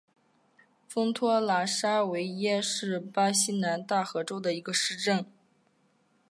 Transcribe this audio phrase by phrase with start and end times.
[0.89, 5.27] 丰托拉沙维耶是巴西南大河州的一个市镇。